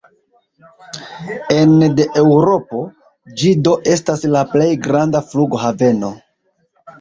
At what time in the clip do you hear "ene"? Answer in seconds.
1.55-1.89